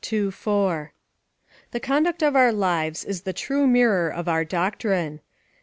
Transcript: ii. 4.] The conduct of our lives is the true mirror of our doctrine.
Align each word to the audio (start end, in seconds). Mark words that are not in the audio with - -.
ii. 0.11 0.31
4.] 0.31 0.93
The 1.69 1.79
conduct 1.79 2.23
of 2.23 2.35
our 2.35 2.51
lives 2.51 3.03
is 3.05 3.21
the 3.21 3.33
true 3.33 3.67
mirror 3.67 4.09
of 4.09 4.27
our 4.27 4.43
doctrine. 4.43 5.19